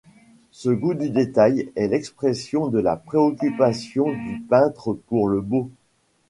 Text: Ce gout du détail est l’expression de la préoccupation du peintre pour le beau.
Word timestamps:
Ce 0.49 0.71
gout 0.71 0.95
du 0.95 1.11
détail 1.11 1.69
est 1.75 1.87
l’expression 1.87 2.69
de 2.69 2.79
la 2.79 2.95
préoccupation 2.95 4.11
du 4.11 4.39
peintre 4.49 4.93
pour 4.95 5.27
le 5.27 5.41
beau. 5.41 5.69